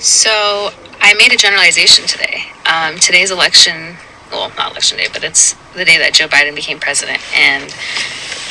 [0.00, 0.70] So
[1.02, 2.44] I made a generalization today.
[2.64, 3.96] Um, today's election,
[4.32, 7.68] well, not election day, but it's the day that Joe Biden became president, and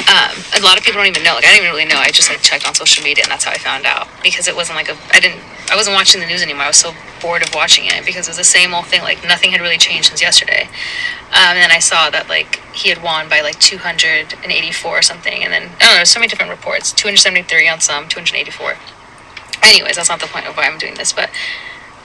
[0.06, 1.34] um, a lot of people don't even know.
[1.34, 1.98] Like I didn't even really know.
[1.98, 4.56] I just like checked on social media, and that's how I found out because it
[4.56, 4.98] wasn't like a.
[5.10, 5.42] I didn't.
[5.72, 6.66] I wasn't watching the news anymore.
[6.66, 9.02] I was so bored of watching it because it was the same old thing.
[9.02, 10.70] Like nothing had really changed since yesterday.
[11.34, 14.38] Um, and then I saw that like he had won by like 284
[14.86, 16.04] or something, and then I don't know.
[16.04, 16.94] So many different reports.
[16.94, 18.78] 273 on some, 284.
[19.64, 21.30] Anyways, that's not the point of why I'm doing this, but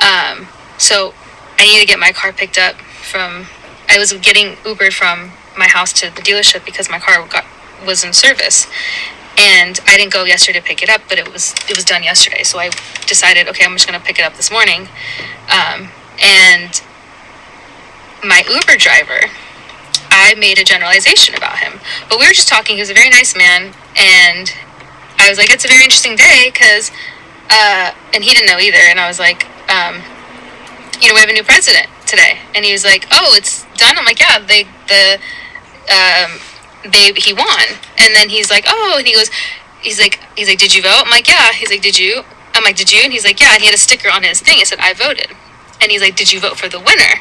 [0.00, 0.48] um,
[0.78, 1.14] so
[1.58, 3.46] I need to get my car picked up from.
[3.88, 7.44] I was getting Ubered from my house to the dealership because my car got
[7.86, 8.66] was in service,
[9.38, 12.02] and I didn't go yesterday to pick it up, but it was it was done
[12.02, 12.42] yesterday.
[12.42, 12.70] So I
[13.06, 14.88] decided, okay, I'm just gonna pick it up this morning,
[15.48, 15.88] um,
[16.22, 16.80] and
[18.24, 19.30] my Uber driver.
[20.10, 22.76] I made a generalization about him, but we were just talking.
[22.76, 24.52] He was a very nice man, and
[25.18, 26.90] I was like, "It's a very interesting day," because,
[27.50, 28.78] uh, and he didn't know either.
[28.78, 30.02] And I was like, um,
[31.00, 33.96] "You know, we have a new president today," and he was like, "Oh, it's done."
[33.98, 35.18] I'm like, "Yeah, they the
[35.90, 36.40] um,
[36.90, 37.66] they he won,"
[37.98, 39.30] and then he's like, "Oh," and he goes,
[39.82, 42.64] "He's like, he's like, did you vote?" I'm like, "Yeah." He's like, "Did you?" I'm
[42.64, 44.60] like, "Did you?" And he's like, "Yeah." And he had a sticker on his thing.
[44.60, 45.28] It said, "I voted,"
[45.80, 47.20] and he's like, "Did you vote for the winner?"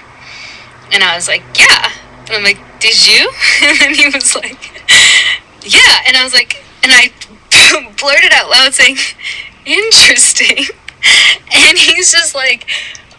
[0.92, 1.92] And I was like, "Yeah."
[2.28, 3.32] And I'm like, "Did you?"
[3.84, 4.60] And he was like,
[5.66, 7.12] "Yeah," and I was like, and I
[8.00, 8.98] blurted out loud saying,
[9.66, 10.66] "Interesting,"
[11.54, 12.68] and he's just like,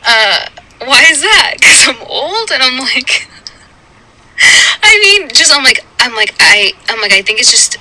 [0.07, 0.47] uh,
[0.85, 3.29] "Why is that?" Because I'm old, and I'm like.
[4.83, 7.77] I mean, just I'm like I'm like I I'm like I think it's just,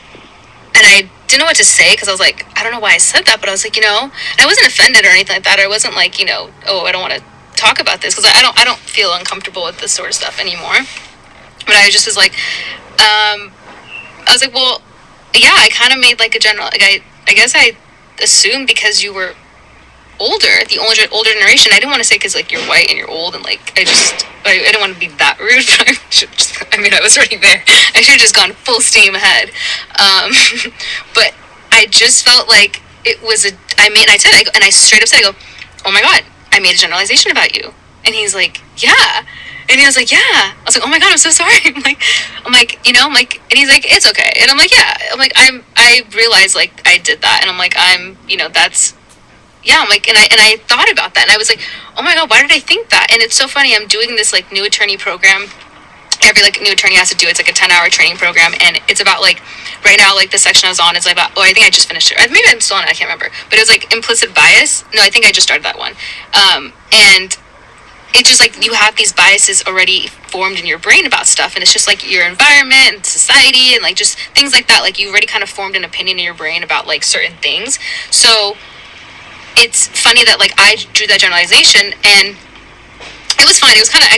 [0.76, 2.94] and I didn't know what to say because I was like I don't know why
[2.94, 5.44] I said that, but I was like you know, I wasn't offended or anything like
[5.44, 5.60] that.
[5.60, 7.24] I wasn't like you know oh I don't want to
[7.56, 10.40] talk about this because I don't I don't feel uncomfortable with this sort of stuff
[10.40, 10.86] anymore.
[11.66, 12.34] But I just was like,
[13.00, 13.52] um,
[14.28, 14.82] I was like well,
[15.34, 17.76] yeah, I kind of made like a general like I I guess I
[18.22, 19.34] assumed because you were
[20.20, 21.72] older, the older older generation.
[21.74, 23.84] I didn't want to say because like you're white and you're old and like I
[23.84, 25.66] just I, I didn't want to be that rude.
[25.78, 27.64] But I just, I mean I was already there.
[27.96, 29.50] I should have just gone full steam ahead.
[30.00, 30.32] Um,
[31.16, 31.34] but
[31.72, 33.52] I just felt like it was a.
[33.78, 35.38] I made I said I go, and I straight up said I go,
[35.86, 37.74] oh my god, I made a generalization about you.
[38.06, 39.26] And he's like, yeah.
[39.70, 40.20] And he was like, yeah.
[40.20, 41.60] I was like, oh my god, I'm so sorry.
[41.66, 42.02] I'm like,
[42.46, 44.34] I'm like, you know, I'm like, and he's like, it's okay.
[44.42, 44.94] And I'm like, yeah.
[45.12, 48.50] I'm like, I'm, I realized like I did that, and I'm like, I'm, you know,
[48.50, 48.94] that's
[49.64, 51.60] yeah, I'm like, and I and I thought about that, and I was like,
[51.98, 53.08] oh my god, why did I think that?
[53.12, 53.76] And it's so funny.
[53.76, 55.48] I'm doing this like new attorney program.
[56.22, 57.28] Every like new attorney has to do.
[57.28, 59.42] It's like a ten hour training program, and it's about like
[59.86, 61.32] right now like the section I was on is like about.
[61.36, 62.20] Oh, I think I just finished it.
[62.20, 62.90] Maybe I'm still on it.
[62.90, 63.32] I can't remember.
[63.50, 64.84] But it was like implicit bias.
[64.94, 65.96] No, I think I just started that one.
[66.36, 67.38] Um, and
[68.14, 71.64] it's just like you have these biases already formed in your brain about stuff and
[71.64, 75.12] it's just like your environment and society and like just things like that like you've
[75.12, 77.80] already kind of formed an opinion in your brain about like certain things
[78.12, 78.56] so
[79.58, 82.38] it's funny that like I drew that generalization and
[83.40, 83.76] it was fine.
[83.78, 84.12] It was kind of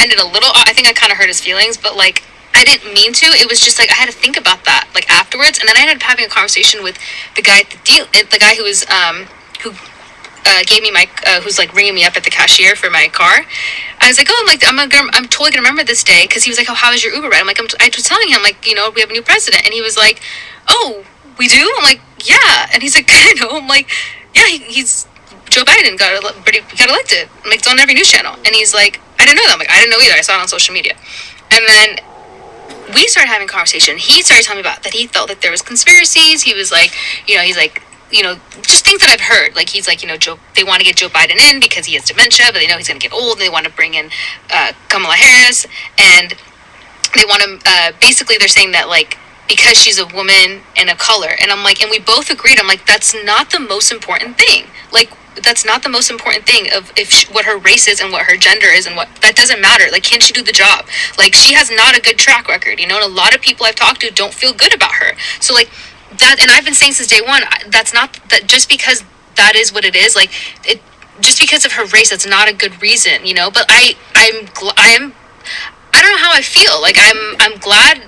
[0.00, 0.50] ended a little.
[0.54, 2.22] I think I kind of hurt his feelings, but like
[2.54, 3.26] I didn't mean to.
[3.26, 5.82] It was just like I had to think about that like afterwards, and then I
[5.82, 6.98] ended up having a conversation with
[7.36, 9.26] the guy at the deal, the guy who was um
[9.62, 9.72] who
[10.46, 13.08] uh, gave me my uh, who's like ringing me up at the cashier for my
[13.08, 13.44] car.
[14.00, 16.44] I was like, oh, I'm like I'm gonna, I'm totally gonna remember this day because
[16.44, 17.40] he was like, oh, how was your Uber ride?
[17.40, 19.72] I'm like, I'm was telling him like, you know, we have a new president, and
[19.72, 20.20] he was like,
[20.68, 21.04] oh,
[21.38, 21.74] we do.
[21.78, 23.48] I'm like, yeah, and he's like, I know.
[23.52, 23.90] I'm like,
[24.34, 25.06] yeah, he, he's
[25.48, 27.28] Joe Biden got ele- got elected.
[27.44, 29.52] Like it's on every news channel, and he's like, I didn't know that.
[29.54, 30.14] I'm like, I didn't know either.
[30.18, 30.94] I saw it on social media,
[31.50, 32.04] and then
[32.92, 33.96] we started having conversation.
[33.96, 36.42] He started telling me about that he felt that there was conspiracies.
[36.42, 36.92] He was like,
[37.26, 37.82] you know, he's like,
[38.14, 39.56] you know, just things that I've heard.
[39.56, 40.38] Like he's like, you know, Joe.
[40.54, 42.88] They want to get Joe Biden in because he has dementia, but they know he's
[42.88, 44.10] going to get old, and they want to bring in
[44.52, 45.66] uh, Kamala Harris,
[45.98, 46.34] and
[47.16, 47.58] they want to.
[47.68, 51.64] Uh, basically, they're saying that like because she's a woman and a color, and I'm
[51.64, 52.60] like, and we both agreed.
[52.60, 54.66] I'm like, that's not the most important thing.
[54.92, 55.10] Like
[55.42, 58.26] that's not the most important thing of if she, what her race is and what
[58.26, 60.86] her gender is and what that doesn't matter like can she do the job
[61.18, 63.66] like she has not a good track record you know and a lot of people
[63.66, 65.68] i've talked to don't feel good about her so like
[66.18, 69.04] that and i've been saying since day one that's not that just because
[69.36, 70.30] that is what it is like
[70.64, 70.80] it
[71.20, 74.46] just because of her race that's not a good reason you know but i i'm
[74.48, 75.12] gl- i'm
[75.92, 78.02] i don't know how i feel like i'm i'm glad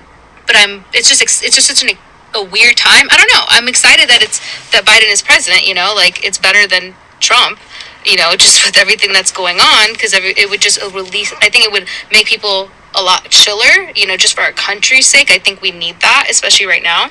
[0.45, 1.97] but i'm it's just it's just such an
[2.37, 3.07] a weird time.
[3.11, 3.45] I don't know.
[3.49, 4.39] I'm excited that it's
[4.71, 5.67] that Biden is president.
[5.67, 7.59] You know, like it's better than Trump,
[8.05, 11.33] you know, just with everything that's going on, because it would just release.
[11.41, 15.05] I think it would make people a lot chiller, you know, just for our country's
[15.05, 15.31] sake.
[15.31, 17.09] I think we need that, especially right now.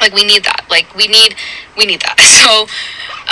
[0.00, 0.66] Like we need that.
[0.68, 1.36] Like we need,
[1.76, 2.18] we need that.
[2.44, 2.66] So,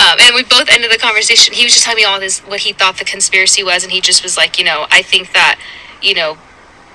[0.00, 1.52] um, and we both ended the conversation.
[1.52, 4.00] He was just telling me all this what he thought the conspiracy was, and he
[4.00, 5.60] just was like, you know, I think that,
[6.00, 6.38] you know,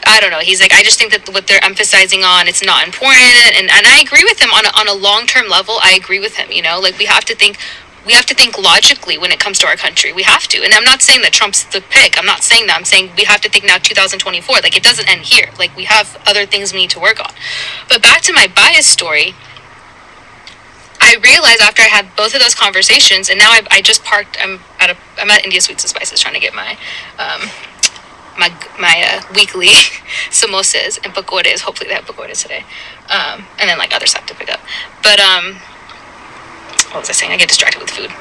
[0.06, 0.40] I don't know.
[0.40, 3.54] He's like, I just think that what they're emphasizing on, it's not important.
[3.54, 5.78] And, and I agree with him on a, on a long term level.
[5.84, 7.58] I agree with him, you know, like we have to think
[8.06, 10.14] we have to think logically when it comes to our country.
[10.14, 10.64] We have to.
[10.64, 12.18] And I'm not saying that Trump's the pick.
[12.18, 12.78] I'm not saying that.
[12.78, 14.56] I'm saying we have to think now 2024.
[14.64, 15.50] Like it doesn't end here.
[15.60, 17.34] Like we have other things we need to work on.
[17.90, 19.36] But back to my bias story.
[21.18, 24.38] I realized after I had both of those conversations, and now I, I just parked.
[24.40, 26.78] I'm at a I'm at India Sweets and Spices trying to get my
[27.18, 27.50] um,
[28.38, 29.68] my my uh, weekly
[30.30, 31.62] samosas and pakoras.
[31.62, 32.64] Hopefully they have pakoras today,
[33.10, 34.60] um, and then like other stuff to pick up.
[35.02, 35.56] But um,
[36.92, 37.32] what was I saying?
[37.32, 38.12] I get distracted with food.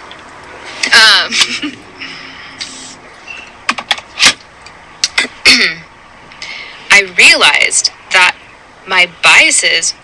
[0.87, 1.33] Um,
[6.91, 8.37] I realized that
[8.89, 9.95] my biases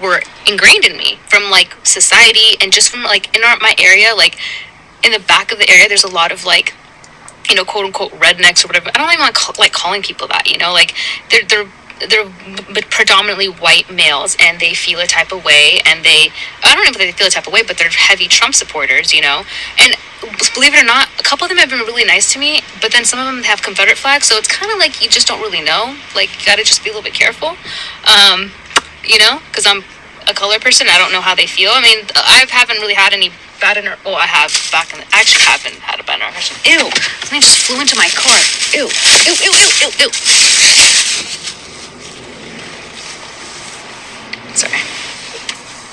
[0.00, 4.14] were ingrained in me from like society and just from like in our, my area
[4.14, 4.38] like
[5.04, 6.74] in the back of the area there's a lot of like
[7.48, 8.90] you know quote unquote rednecks or whatever.
[8.94, 10.72] I don't even like, call, like calling people that you know?
[10.72, 10.94] Like
[11.30, 11.70] they're they're
[12.08, 16.30] they're predominantly white males and they feel a type of way and they
[16.64, 19.14] i don't know if they feel a type of way but they're heavy trump supporters
[19.14, 19.44] you know?
[19.78, 19.94] And
[20.52, 22.90] believe it or not a couple of them have been really nice to me but
[22.90, 25.40] then some of them have confederate flags so it's kind of like you just don't
[25.40, 25.96] really know.
[26.16, 27.56] Like you gotta just be a little bit careful
[28.04, 28.50] um,
[29.04, 29.84] you know, because I'm
[30.28, 30.88] a color person.
[30.88, 31.70] I don't know how they feel.
[31.72, 33.30] I mean, I haven't really had any
[33.60, 33.96] bad inter.
[34.04, 34.98] Oh, I have back in.
[35.00, 36.56] The, I actually haven't had a bad interaction.
[36.64, 36.90] Ew!
[37.22, 38.38] Something just flew into my car.
[38.74, 38.90] Ew!
[38.90, 39.34] Ew!
[39.38, 39.54] Ew!
[39.54, 39.90] Ew!
[39.98, 40.10] Ew!
[40.10, 40.42] Ew!
[44.54, 44.82] Sorry.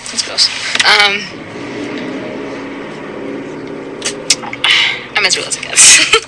[0.09, 0.49] That's gross.
[0.83, 1.21] Um,
[5.15, 6.15] I'm as real as it gets.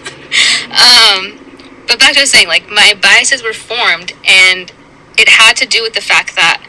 [0.69, 1.39] um,
[1.87, 4.71] but back to what I was saying, like my biases were formed, and
[5.17, 6.61] it had to do with the fact that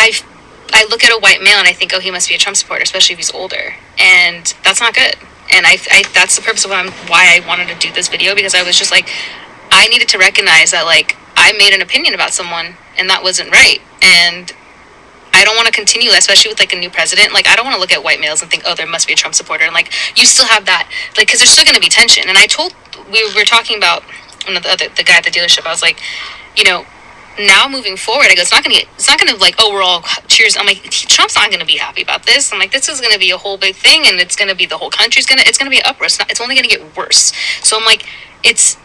[0.00, 0.12] I
[0.72, 2.56] I look at a white male and I think, oh, he must be a Trump
[2.56, 5.16] supporter, especially if he's older, and that's not good.
[5.52, 8.34] And I, I that's the purpose of why, why I wanted to do this video
[8.34, 9.08] because I was just like,
[9.70, 13.50] I needed to recognize that like I made an opinion about someone and that wasn't
[13.50, 14.52] right, and
[15.32, 17.32] I don't want to continue, especially with like a new president.
[17.32, 19.12] Like, I don't want to look at white males and think, oh, there must be
[19.12, 19.64] a Trump supporter.
[19.64, 22.28] And like, you still have that, like, because there's still going to be tension.
[22.28, 22.74] And I told,
[23.10, 24.02] we were talking about
[24.46, 25.66] the other, the guy at the dealership.
[25.66, 26.00] I was like,
[26.56, 26.84] you know,
[27.38, 30.02] now moving forward, I go, it's not gonna it's not gonna like, oh, we're all
[30.28, 30.56] cheers.
[30.56, 32.52] I'm like, Trump's not gonna be happy about this.
[32.52, 34.76] I'm like, this is gonna be a whole big thing, and it's gonna be the
[34.76, 36.06] whole country's gonna, it's gonna be uproar.
[36.06, 37.32] It's it's only gonna get worse.
[37.62, 38.04] So I'm like,
[38.42, 38.76] it's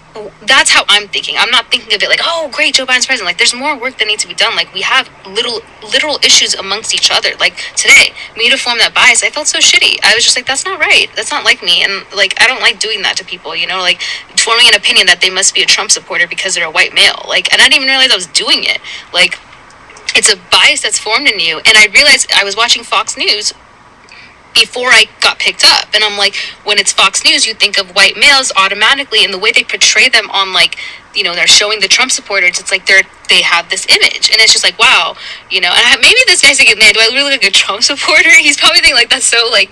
[0.46, 1.36] that's how I'm thinking.
[1.38, 3.28] I'm not thinking of it like, oh, great, Joe Biden's president.
[3.28, 4.56] Like, there's more work that needs to be done.
[4.56, 7.30] Like, we have little literal issues amongst each other.
[7.40, 10.00] Like today, me to form that bias, I felt so shitty.
[10.04, 11.08] I was just like, that's not right.
[11.16, 11.84] That's not like me.
[11.84, 13.56] And like, I don't like doing that to people.
[13.56, 14.02] You know, like
[14.38, 17.24] forming an opinion that they must be a Trump supporter because they're a white male.
[17.28, 18.80] Like, and I didn't even realize I was doing it.
[19.14, 19.40] Like,
[20.16, 21.58] it's a bias that's formed in you.
[21.58, 23.54] And I realized I was watching Fox News
[24.56, 25.94] before I got picked up.
[25.94, 29.38] And I'm like, when it's Fox News, you think of white males automatically, and the
[29.38, 30.78] way they portray them on like,
[31.14, 32.60] you know, they're showing the Trump supporters.
[32.60, 35.16] It's like they're they have this image, and it's just like, wow,
[35.52, 35.70] you know.
[35.70, 38.30] And I, maybe this guy's thinking, man, do I really look like a Trump supporter?
[38.40, 39.72] He's probably thinking like that's so like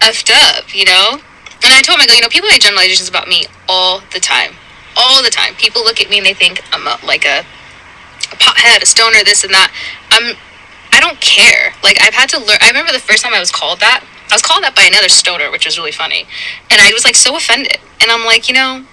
[0.00, 1.20] effed up, you know.
[1.62, 4.20] And I told him, I go, you know, people make generalizations about me all the
[4.20, 4.52] time,
[4.96, 5.54] all the time.
[5.54, 7.44] People look at me and they think I'm a, like a
[8.32, 9.72] a pothead, a stoner, this and that.
[10.10, 10.36] I'm
[10.94, 11.74] I don't care.
[11.82, 12.58] Like I've had to learn.
[12.62, 14.04] I remember the first time I was called that.
[14.30, 16.26] I was called that by another stoner, which was really funny,
[16.70, 17.78] and I was like so offended.
[18.00, 18.84] And I'm like, you know,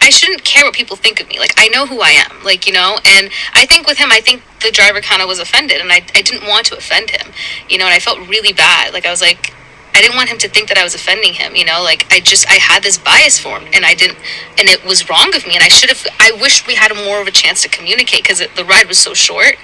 [0.00, 1.40] I shouldn't care what people think of me.
[1.40, 2.44] Like I know who I am.
[2.44, 5.40] Like you know, and I think with him, I think the driver kind of was
[5.40, 7.32] offended, and I I didn't want to offend him.
[7.68, 8.94] You know, and I felt really bad.
[8.94, 9.52] Like I was like.
[9.94, 12.20] I didn't want him to think that I was offending him, you know, like I
[12.20, 14.18] just I had this bias formed and I didn't
[14.58, 17.22] and it was wrong of me and I should have I wish we had more
[17.22, 19.56] of a chance to communicate because the ride was so short,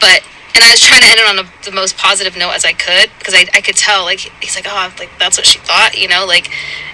[0.00, 2.64] but and I was trying to end it on a, the most positive note as
[2.64, 5.58] I could because I, I could tell like he's like oh like that's what she
[5.58, 6.50] thought you know like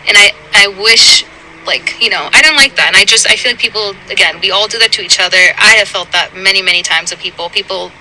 [0.09, 1.25] and I I wish
[1.67, 2.89] like you know I didn't like that.
[2.89, 5.37] And I just I feel like people again we all do that to each other.
[5.37, 7.49] I have felt that many many times with people.
[7.49, 7.93] People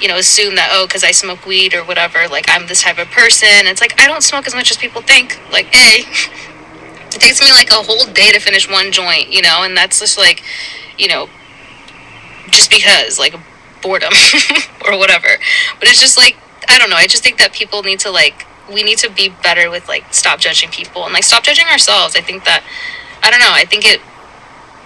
[0.00, 2.98] you know assume that oh because I smoke weed or whatever like I'm this type
[2.98, 3.66] of person.
[3.66, 5.40] It's like I don't smoke as much as people think.
[5.50, 6.04] Like a
[7.14, 9.62] it takes me like a whole day to finish one joint you know?
[9.62, 10.42] And that's just like
[10.98, 11.28] you know
[12.50, 13.34] just because like
[13.82, 14.12] boredom
[14.86, 15.28] or whatever.
[15.78, 16.36] But it's just like
[16.68, 16.96] I don't know.
[16.96, 20.12] I just think that people need to like we need to be better with like
[20.12, 22.16] stop judging people and like stop judging ourselves.
[22.16, 22.64] I think that
[23.22, 23.52] I don't know.
[23.52, 24.00] I think it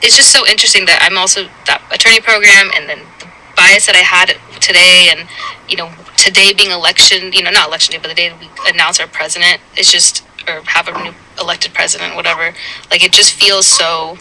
[0.03, 3.97] it's just so interesting that I'm also that attorney program and then the bias that
[3.97, 5.29] I had today and
[5.69, 9.01] you know today being election you know not election day but the day we announce
[9.01, 12.55] our president is just or have a new elected president whatever
[12.91, 14.19] like it just feels so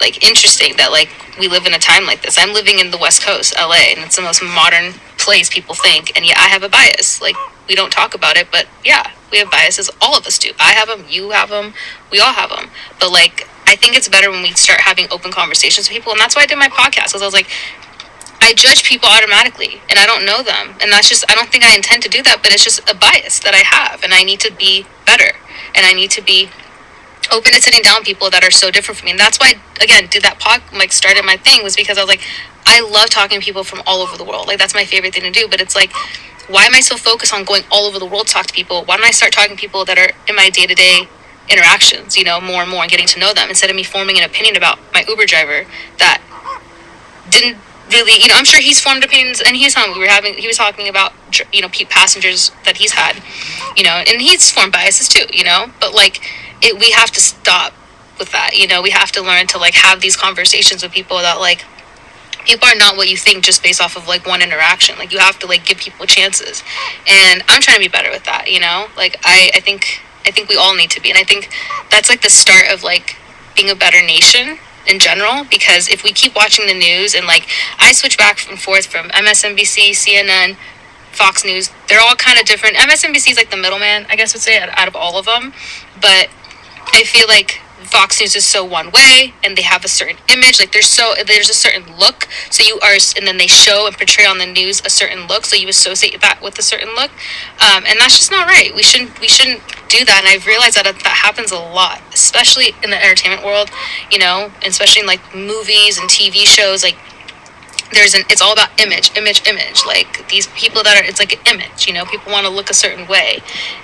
[0.00, 2.38] like interesting that like we live in a time like this.
[2.38, 6.16] I'm living in the West Coast, LA, and it's the most modern place people think,
[6.16, 7.20] and yet I have a bias.
[7.20, 7.36] Like
[7.68, 9.90] we don't talk about it, but yeah, we have biases.
[10.00, 10.52] All of us do.
[10.58, 11.04] I have them.
[11.08, 11.74] You have them.
[12.10, 12.70] We all have them.
[12.98, 16.20] But like I think it's better when we start having open conversations with people, and
[16.20, 17.48] that's why I did my podcast because I was like,
[18.40, 20.74] I judge people automatically and I don't know them.
[20.80, 22.94] And that's just, I don't think I intend to do that, but it's just a
[22.94, 24.02] bias that I have.
[24.02, 25.36] And I need to be better.
[25.74, 26.48] And I need to be
[27.32, 29.10] open to sitting down people that are so different from me.
[29.12, 32.08] And that's why, again, did that pod, like, started my thing was because I was
[32.08, 32.22] like,
[32.66, 34.46] I love talking to people from all over the world.
[34.46, 35.48] Like, that's my favorite thing to do.
[35.48, 35.92] But it's like,
[36.48, 38.84] why am I so focused on going all over the world to talk to people?
[38.84, 41.08] Why don't I start talking to people that are in my day to day
[41.48, 44.18] interactions, you know, more and more and getting to know them instead of me forming
[44.18, 45.66] an opinion about my Uber driver
[45.98, 46.20] that
[47.30, 47.58] didn't
[47.90, 50.46] really, you know, I'm sure he's formed opinions and he's on, we were having, he
[50.46, 51.12] was talking about,
[51.52, 53.20] you know, passengers that he's had,
[53.76, 56.20] you know, and he's formed biases too, you know, but like,
[56.62, 57.72] it, we have to stop
[58.18, 61.18] with that, you know, we have to learn to like have these conversations with people
[61.18, 61.64] that like,
[62.44, 64.98] people are not what you think just based off of like one interaction.
[64.98, 66.62] Like you have to like give people chances.
[67.06, 68.86] And i'm trying to be better with that you know?
[68.96, 71.10] Like i i think i think we all need to be.
[71.10, 71.50] And i think
[71.90, 73.16] that's like the start of like
[73.56, 75.44] being a better nation in general.
[75.50, 77.48] Because if we keep watching the news and like
[77.78, 80.56] i switch back and forth from msnbc cnn
[81.12, 84.40] fox news they're all kind of different msnbc is like the middleman i guess would
[84.40, 85.52] say out, of all of them
[86.00, 86.28] but
[86.92, 90.60] I feel like Fox News is so one way, and they have a certain image.
[90.60, 92.28] Like there's so there's a certain look.
[92.50, 95.44] So you are, and then they show and portray on the news a certain look.
[95.44, 97.10] So you associate that with a certain look,
[97.60, 98.74] um, and that's just not right.
[98.74, 100.22] We shouldn't we shouldn't do that.
[100.24, 103.70] And I've realized that that happens a lot, especially in the entertainment world.
[104.10, 106.84] You know, especially in like movies and TV shows.
[106.84, 106.96] Like
[107.92, 109.84] there's an it's all about image image image.
[109.86, 112.04] Like these people that are it's like an image you know?
[112.04, 113.40] People want to look a certain way.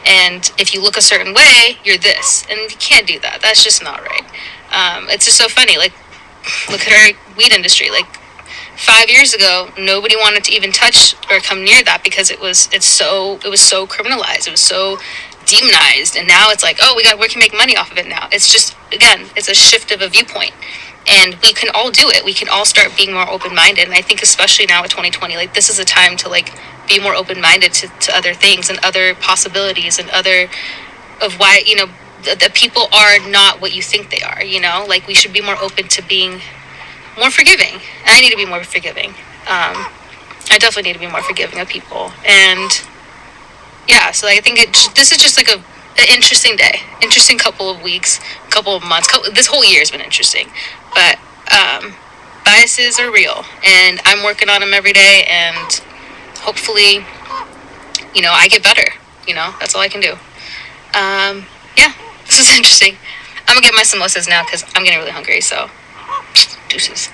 [0.06, 2.46] And if you look a certain way you're this.
[2.50, 3.40] And you can't do that.
[3.42, 4.24] That's just not right.
[4.70, 5.78] Um, it's just so funny.
[5.78, 5.92] Like
[6.70, 7.90] look at our weed industry.
[7.90, 8.06] Like
[8.76, 12.68] five years ago nobody wanted to even touch or come near that because it was
[12.72, 14.46] it's so it was so criminalized.
[14.46, 14.98] It was so
[15.46, 16.16] demonized.
[16.16, 18.28] And now it's like oh we got we can make money off of it now.
[18.30, 20.52] It's just again it's a shift of a viewpoint
[21.08, 22.24] and we can all do it.
[22.24, 23.84] We can all start being more open-minded.
[23.84, 26.52] And i think especially now with 2020 like this is a time to like
[26.88, 30.48] be more open-minded to, to other things and other possibilities and other
[31.22, 31.86] of why you know
[32.22, 34.84] the, people are not what you think they are you know?
[34.88, 36.40] Like we should be more open to being
[37.16, 37.80] more forgiving.
[38.04, 39.10] I need to be more forgiving.
[39.48, 39.86] Um,
[40.48, 42.12] i definitely need to be more forgiving of people.
[42.24, 42.70] And
[43.88, 45.62] yeah so like, i think it this is just like a
[45.98, 46.80] an interesting day.
[47.00, 48.20] Interesting couple of weeks
[48.50, 50.48] couple of months couple, this whole year has been interesting
[50.94, 51.18] but
[51.52, 51.94] um,
[52.44, 55.82] biases are real and i'm working on them every day and
[56.40, 57.04] hopefully
[58.14, 58.92] you know i get better
[59.26, 60.12] you know that's all i can do.
[60.94, 61.92] Um, yeah
[62.26, 62.96] this is interesting.
[63.48, 65.68] I'm gonna get my samosas now because i'm getting really hungry so
[66.68, 67.10] deuces